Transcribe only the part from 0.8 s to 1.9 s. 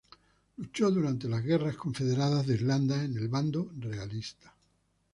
durante las Guerras